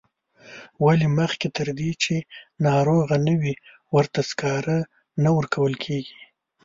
ولې 0.85 1.07
مخکې 1.19 1.47
تر 1.57 1.67
دې 1.79 1.91
چې 2.03 2.15
ناروغه 2.67 3.15
نه 3.27 3.33
وي 3.41 3.55
ورته 3.95 4.19
سکاره 4.29 4.77
نه 5.23 5.29
ورکول 5.37 5.73
کیږي. 5.83 6.19